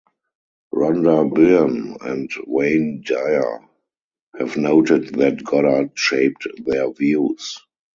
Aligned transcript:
Rhonda 0.73 1.31
Byrne 1.31 1.95
and 2.01 2.31
Wayne 2.47 3.03
Dyer 3.05 3.67
have 4.39 4.57
noted 4.57 5.13
that 5.13 5.43
Goddard 5.43 5.91
shaped 5.95 6.47
their 6.65 6.91
views. 6.91 7.59